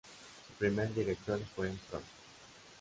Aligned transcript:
Su 0.47 0.53
primer 0.55 0.91
director 0.95 1.39
fue 1.55 1.69
el 1.69 1.77
Prof. 1.77 2.01